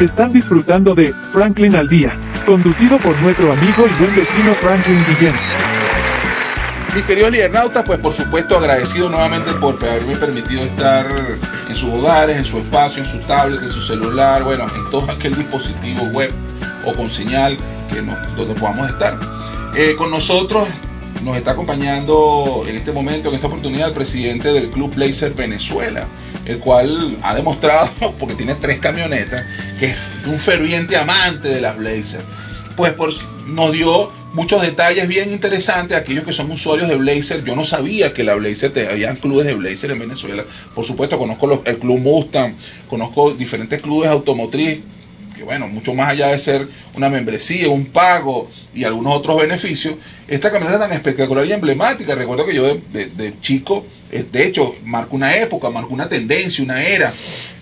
Están 0.00 0.32
disfrutando 0.32 0.94
de 0.94 1.12
Franklin 1.30 1.76
al 1.76 1.86
Día, 1.86 2.16
conducido 2.46 2.96
por 2.96 3.14
nuestro 3.20 3.52
amigo 3.52 3.84
y 3.86 4.02
buen 4.02 4.16
vecino 4.16 4.54
Franklin 4.54 4.98
Guillén. 5.06 5.34
Mis 6.94 7.04
queridos 7.04 7.30
lidernautas, 7.30 7.84
pues 7.84 8.00
por 8.00 8.14
supuesto 8.14 8.56
agradecido 8.56 9.10
nuevamente 9.10 9.52
por 9.60 9.74
haberme 9.84 10.16
permitido 10.16 10.64
estar 10.64 11.06
en 11.68 11.76
sus 11.76 11.90
hogares, 11.92 12.38
en 12.38 12.46
su 12.46 12.56
espacio, 12.56 13.02
en 13.02 13.10
su 13.10 13.18
tablet, 13.26 13.62
en 13.62 13.70
su 13.70 13.82
celular, 13.82 14.42
bueno, 14.42 14.64
en 14.74 14.90
todo 14.90 15.10
aquel 15.10 15.36
dispositivo 15.36 16.04
web 16.04 16.32
o 16.86 16.94
con 16.94 17.10
señal 17.10 17.58
que 17.92 18.00
donde 18.00 18.54
podamos 18.54 18.90
estar. 18.90 19.18
Eh, 19.76 19.96
con 19.98 20.10
nosotros 20.10 20.66
nos 21.22 21.36
está 21.36 21.50
acompañando 21.50 22.64
en 22.66 22.74
este 22.74 22.90
momento, 22.90 23.28
en 23.28 23.34
esta 23.34 23.48
oportunidad, 23.48 23.88
el 23.88 23.94
presidente 23.94 24.50
del 24.50 24.70
Club 24.70 24.94
Blazer 24.94 25.34
Venezuela, 25.34 26.06
el 26.44 26.58
cual 26.58 27.16
ha 27.22 27.34
demostrado, 27.34 27.90
porque 28.18 28.34
tiene 28.34 28.54
tres 28.54 28.78
camionetas, 28.78 29.46
que 29.78 29.86
es 29.86 29.96
un 30.26 30.38
ferviente 30.38 30.96
amante 30.96 31.48
de 31.48 31.60
las 31.60 31.76
Blazer. 31.76 32.22
Pues 32.76 32.92
por, 32.92 33.12
nos 33.46 33.72
dio 33.72 34.10
muchos 34.32 34.62
detalles 34.62 35.06
bien 35.08 35.32
interesantes. 35.32 35.96
Aquellos 35.96 36.24
que 36.24 36.32
son 36.32 36.50
usuarios 36.50 36.88
de 36.88 36.96
Blazer, 36.96 37.44
yo 37.44 37.56
no 37.56 37.64
sabía 37.64 38.12
que 38.12 38.24
la 38.24 38.34
Blazer, 38.34 38.72
te, 38.72 38.86
clubes 39.20 39.46
de 39.46 39.54
Blazer 39.54 39.90
en 39.90 39.98
Venezuela. 39.98 40.44
Por 40.74 40.84
supuesto, 40.84 41.18
conozco 41.18 41.62
el 41.64 41.78
Club 41.78 41.98
Mustang, 41.98 42.54
conozco 42.88 43.32
diferentes 43.32 43.80
clubes 43.80 44.10
automotriz 44.10 44.80
bueno, 45.42 45.68
mucho 45.68 45.94
más 45.94 46.08
allá 46.08 46.28
de 46.28 46.38
ser 46.38 46.68
una 46.94 47.08
membresía, 47.08 47.68
un 47.68 47.86
pago 47.86 48.50
y 48.74 48.84
algunos 48.84 49.14
otros 49.16 49.40
beneficios, 49.40 49.94
esta 50.28 50.50
camioneta 50.50 50.80
tan 50.80 50.92
espectacular 50.92 51.46
y 51.46 51.52
emblemática, 51.52 52.14
recuerdo 52.14 52.46
que 52.46 52.54
yo 52.54 52.78
de, 52.92 53.34
chico, 53.40 53.86
de 54.10 54.46
hecho, 54.46 54.74
marcó 54.84 55.16
una 55.16 55.36
época, 55.36 55.70
marcó 55.70 55.94
una 55.94 56.08
tendencia, 56.08 56.62
una 56.62 56.82
era, 56.82 57.12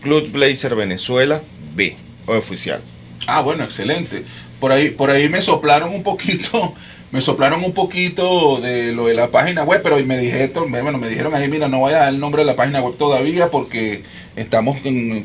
Club 0.00 0.32
Blazer 0.32 0.74
Venezuela 0.74 1.42
B, 1.74 1.96
oficial. 2.26 2.80
Ah, 3.26 3.40
bueno, 3.42 3.64
excelente. 3.64 4.24
Por 4.60 4.72
ahí, 4.72 4.90
por 4.90 5.10
ahí 5.10 5.28
me 5.28 5.42
soplaron 5.42 5.94
un 5.94 6.02
poquito 6.02 6.74
me 7.12 7.20
soplaron 7.20 7.62
un 7.62 7.72
poquito 7.72 8.58
de 8.60 8.92
lo 8.92 9.06
de 9.06 9.14
la 9.14 9.30
página 9.30 9.64
web, 9.64 9.82
pero 9.82 10.02
me 10.04 10.16
dijeron, 10.16 10.72
bueno, 10.72 10.96
me 10.96 11.10
dijeron 11.10 11.34
ahí, 11.34 11.46
mira, 11.46 11.68
no 11.68 11.82
vaya 11.82 11.98
a 11.98 12.00
dar 12.00 12.08
el 12.08 12.18
nombre 12.18 12.40
de 12.40 12.46
la 12.46 12.56
página 12.56 12.80
web 12.80 12.96
todavía 12.96 13.50
porque 13.50 14.02
estamos 14.34 14.78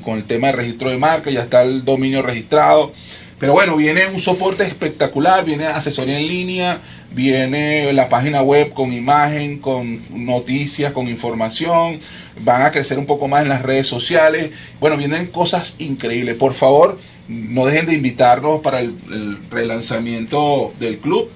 con 0.04 0.18
el 0.18 0.26
tema 0.26 0.48
de 0.48 0.54
registro 0.54 0.90
de 0.90 0.98
marca, 0.98 1.32
ya 1.32 1.44
está 1.44 1.64
el 1.64 1.86
dominio 1.86 2.22
registrado. 2.22 2.92
Pero 3.40 3.54
bueno, 3.54 3.76
viene 3.76 4.08
un 4.08 4.20
soporte 4.20 4.64
espectacular, 4.64 5.46
viene 5.46 5.68
asesoría 5.68 6.18
en 6.20 6.28
línea, 6.28 6.82
viene 7.12 7.94
la 7.94 8.10
página 8.10 8.42
web 8.42 8.74
con 8.74 8.92
imagen, 8.92 9.60
con 9.60 10.02
noticias, 10.26 10.92
con 10.92 11.08
información, 11.08 12.00
van 12.42 12.64
a 12.64 12.72
crecer 12.72 12.98
un 12.98 13.06
poco 13.06 13.28
más 13.28 13.44
en 13.44 13.50
las 13.50 13.62
redes 13.62 13.88
sociales. 13.88 14.52
Bueno, 14.80 14.98
vienen 14.98 15.28
cosas 15.28 15.76
increíbles. 15.78 16.36
Por 16.36 16.56
favor, 16.56 17.00
no 17.28 17.66
dejen 17.68 17.86
de 17.86 17.94
invitarnos 17.94 18.62
para 18.62 18.80
el, 18.80 18.96
el 19.12 19.38
relanzamiento 19.52 20.74
del 20.80 20.98
club 20.98 21.30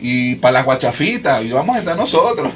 y 0.00 0.36
para 0.36 0.52
las 0.52 0.64
guachafitas, 0.64 1.42
y 1.42 1.50
vamos 1.50 1.76
a 1.76 1.80
estar 1.80 1.96
nosotros. 1.96 2.52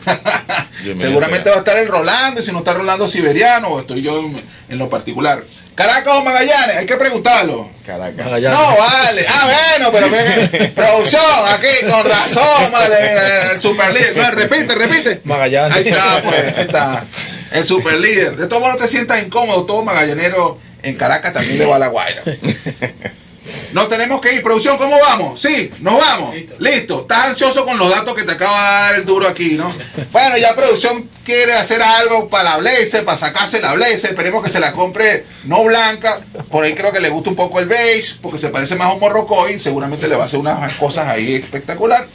Seguramente 0.98 1.50
va 1.50 1.56
a 1.56 1.58
estar 1.60 1.76
el 1.76 1.88
Rolando, 1.88 2.40
y 2.40 2.44
si 2.44 2.52
no 2.52 2.58
está 2.58 2.74
Rolando 2.74 3.08
Siberiano, 3.08 3.68
o 3.68 3.80
estoy 3.80 4.02
yo 4.02 4.30
en, 4.68 4.78
lo 4.78 4.88
particular. 4.88 5.44
¿Caracas 5.74 6.16
o 6.16 6.24
Magallanes? 6.24 6.76
Hay 6.76 6.86
que 6.86 6.96
preguntarlo. 6.96 7.68
Caracas. 7.84 8.40
No, 8.42 8.76
vale. 8.76 9.26
Ah, 9.28 9.50
bueno, 9.76 9.90
pero 9.92 10.06
producción, 10.74 11.22
aquí, 11.48 11.86
con 11.90 12.04
razón, 12.04 12.72
vale, 12.72 13.52
el 13.52 13.60
super 13.60 13.92
líder. 13.92 14.16
No, 14.16 14.30
repite, 14.30 14.74
repite. 14.74 15.20
Magallanes. 15.24 15.76
Ahí 15.76 15.88
está, 15.88 16.22
pues, 16.22 16.56
ahí 16.56 16.64
está. 16.64 17.04
El 17.50 17.64
super 17.66 17.94
líder. 17.94 18.36
De 18.36 18.46
todo 18.46 18.60
modo 18.60 18.72
no 18.72 18.78
te 18.78 18.88
sientas 18.88 19.22
incómodo, 19.22 19.64
todo 19.64 19.82
magallanero 19.82 20.58
en 20.84 20.96
Caracas 20.96 21.32
también 21.32 21.58
le 21.58 21.66
va 21.66 21.76
a 21.76 21.78
la 21.78 21.88
guaira. 21.88 22.22
Nos 23.72 23.88
tenemos 23.88 24.20
que 24.20 24.34
ir. 24.34 24.42
Producción, 24.42 24.78
¿cómo 24.78 24.98
vamos? 24.98 25.40
Sí, 25.40 25.70
nos 25.80 25.98
vamos. 25.98 26.34
Listo. 26.58 27.02
Estás 27.02 27.30
ansioso 27.30 27.64
con 27.64 27.78
los 27.78 27.90
datos 27.90 28.14
que 28.14 28.22
te 28.22 28.32
acaba 28.32 28.58
de 28.58 28.64
dar 28.64 28.94
el 28.96 29.04
duro 29.04 29.26
aquí, 29.26 29.52
¿no? 29.52 29.74
Bueno, 30.12 30.36
ya 30.36 30.54
producción 30.54 31.08
quiere 31.24 31.54
hacer 31.54 31.82
algo 31.82 32.28
para 32.28 32.44
la 32.44 32.56
Blazer, 32.58 33.04
para 33.04 33.18
sacarse 33.18 33.60
la 33.60 33.74
Blazer. 33.74 34.10
Esperemos 34.10 34.42
que 34.44 34.50
se 34.50 34.60
la 34.60 34.72
compre 34.72 35.24
no 35.44 35.64
blanca. 35.64 36.20
Por 36.50 36.64
ahí 36.64 36.74
creo 36.74 36.92
que 36.92 37.00
le 37.00 37.08
gusta 37.08 37.30
un 37.30 37.36
poco 37.36 37.58
el 37.60 37.66
beige, 37.66 38.16
porque 38.22 38.38
se 38.38 38.48
parece 38.48 38.76
más 38.76 38.88
a 38.88 38.92
un 38.92 39.00
morrocoin. 39.00 39.60
Seguramente 39.60 40.08
le 40.08 40.16
va 40.16 40.24
a 40.24 40.26
hacer 40.26 40.40
unas 40.40 40.74
cosas 40.76 41.06
ahí 41.08 41.36
espectacular. 41.36 42.06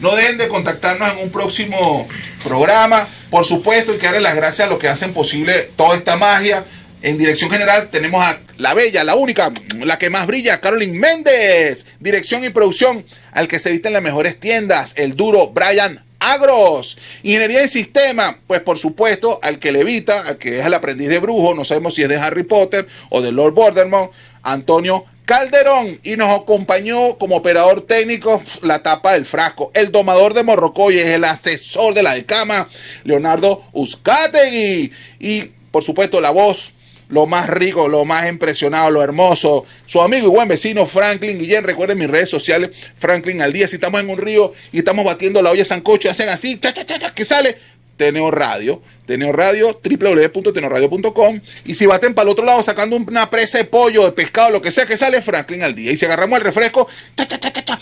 No 0.00 0.16
dejen 0.16 0.38
de 0.38 0.48
contactarnos 0.48 1.12
en 1.12 1.18
un 1.18 1.30
próximo 1.30 2.08
programa. 2.42 3.08
Por 3.30 3.44
supuesto, 3.44 3.94
y 3.94 3.98
que 3.98 4.06
darle 4.06 4.20
las 4.20 4.34
gracias 4.34 4.66
a 4.66 4.70
los 4.70 4.78
que 4.78 4.88
hacen 4.88 5.14
posible 5.14 5.70
toda 5.76 5.96
esta 5.96 6.16
magia. 6.16 6.64
En 7.04 7.18
dirección 7.18 7.50
general 7.50 7.90
tenemos 7.90 8.24
a 8.24 8.40
la 8.56 8.72
bella, 8.72 9.04
la 9.04 9.14
única, 9.14 9.52
la 9.78 9.98
que 9.98 10.08
más 10.08 10.26
brilla, 10.26 10.62
Carolyn 10.62 10.98
Méndez. 10.98 11.84
Dirección 12.00 12.46
y 12.46 12.48
producción, 12.48 13.04
al 13.30 13.46
que 13.46 13.58
se 13.58 13.70
viste 13.70 13.88
en 13.88 13.92
las 13.92 14.02
mejores 14.02 14.40
tiendas, 14.40 14.94
el 14.96 15.14
duro 15.14 15.48
Brian 15.48 16.02
Agros. 16.18 16.96
Ingeniería 17.22 17.60
en 17.60 17.68
sistema, 17.68 18.38
pues 18.46 18.62
por 18.62 18.78
supuesto, 18.78 19.38
al 19.42 19.58
que 19.58 19.70
le 19.70 19.80
evita, 19.80 20.22
al 20.22 20.38
que 20.38 20.60
es 20.60 20.64
el 20.64 20.72
aprendiz 20.72 21.10
de 21.10 21.18
brujo, 21.18 21.52
no 21.52 21.66
sabemos 21.66 21.94
si 21.94 22.02
es 22.02 22.08
de 22.08 22.16
Harry 22.16 22.42
Potter 22.42 22.88
o 23.10 23.20
de 23.20 23.32
Lord 23.32 23.52
Voldemort, 23.52 24.10
Antonio 24.42 25.04
Calderón 25.26 26.00
y 26.04 26.16
nos 26.16 26.40
acompañó 26.40 27.18
como 27.18 27.36
operador 27.36 27.82
técnico 27.82 28.42
la 28.62 28.82
tapa 28.82 29.12
del 29.12 29.26
frasco, 29.26 29.70
el 29.74 29.92
domador 29.92 30.32
de 30.32 30.42
Morrocoy, 30.42 30.98
es 31.00 31.08
el 31.08 31.24
asesor 31.24 31.92
de 31.92 32.02
la 32.02 32.14
de 32.14 32.24
cama, 32.24 32.70
Leonardo 33.04 33.64
Uzcategui 33.72 34.90
y 35.20 35.42
por 35.70 35.84
supuesto 35.84 36.18
la 36.22 36.30
voz 36.30 36.72
lo 37.14 37.26
más 37.26 37.48
rico, 37.48 37.86
lo 37.86 38.04
más 38.04 38.28
impresionado, 38.28 38.90
lo 38.90 39.00
hermoso. 39.00 39.64
Su 39.86 40.02
amigo 40.02 40.26
y 40.26 40.30
buen 40.30 40.48
vecino 40.48 40.84
Franklin 40.84 41.38
Guillén. 41.38 41.62
Recuerden 41.62 41.96
mis 41.96 42.10
redes 42.10 42.28
sociales, 42.28 42.72
Franklin 42.98 43.40
al 43.40 43.52
día. 43.52 43.68
Si 43.68 43.76
estamos 43.76 44.00
en 44.00 44.10
un 44.10 44.18
río 44.18 44.52
y 44.72 44.78
estamos 44.78 45.04
batiendo 45.04 45.40
la 45.40 45.52
olla 45.52 45.64
sancocho 45.64 46.10
hacen 46.10 46.28
así, 46.28 46.58
cha, 46.58 46.74
cha, 46.74 46.84
cha, 46.84 47.14
que 47.14 47.24
sale. 47.24 47.56
Teneo 47.96 48.32
Radio, 48.32 48.82
Teneo 49.06 49.30
Radio, 49.30 49.80
www.teneoradio.com. 49.80 51.40
Y 51.64 51.76
si 51.76 51.86
baten 51.86 52.14
para 52.14 52.24
el 52.24 52.32
otro 52.32 52.44
lado 52.44 52.64
sacando 52.64 52.96
una 52.96 53.30
presa 53.30 53.58
de 53.58 53.64
pollo, 53.64 54.06
de 54.06 54.10
pescado, 54.10 54.50
lo 54.50 54.60
que 54.60 54.72
sea 54.72 54.84
que 54.84 54.96
sale, 54.96 55.22
Franklin 55.22 55.62
al 55.62 55.76
día. 55.76 55.92
Y 55.92 55.96
si 55.96 56.04
agarramos 56.04 56.40
el 56.40 56.44
refresco, 56.44 56.88
cha, 57.16 57.28
cha, 57.28 57.38
cha, 57.38 57.52
cha, 57.52 57.64
cha 57.64 57.78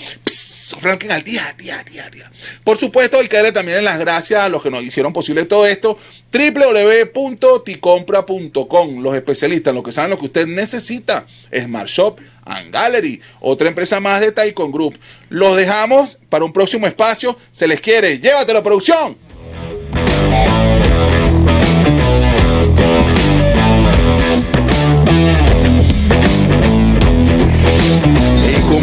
Franklin 0.81 1.13
al 1.13 1.23
día, 1.23 1.55
día, 1.57 1.85
día, 1.85 2.11
día. 2.11 2.31
Por 2.65 2.79
supuesto, 2.79 3.19
hay 3.19 3.29
que 3.29 3.37
darle 3.37 3.53
también 3.53 3.85
las 3.85 3.99
gracias 3.99 4.43
a 4.43 4.49
los 4.49 4.63
que 4.63 4.71
nos 4.71 4.83
hicieron 4.83 5.13
posible 5.13 5.45
todo 5.45 5.67
esto. 5.67 5.99
www.ticompra.com. 6.33 9.03
Los 9.03 9.15
especialistas, 9.15 9.75
los 9.75 9.83
que 9.83 9.93
saben 9.93 10.11
lo 10.11 10.19
que 10.19 10.27
usted 10.27 10.47
necesita. 10.47 11.27
Smart 11.53 11.89
Shop 11.89 12.21
and 12.45 12.73
Gallery. 12.73 13.21
Otra 13.41 13.69
empresa 13.69 14.01
más 14.01 14.21
de 14.21 14.33
Taikon 14.33 14.73
Group. 14.73 14.99
Los 15.29 15.57
dejamos 15.57 16.19
para 16.29 16.45
un 16.45 16.53
próximo 16.53 16.87
espacio. 16.87 17.37
Se 17.51 17.67
les 17.67 17.81
quiere. 17.81 18.19
Llévatelo, 18.19 18.63
producción. 18.63 19.17